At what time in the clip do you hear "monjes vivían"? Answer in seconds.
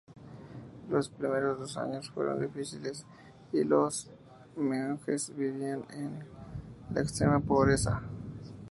4.57-5.85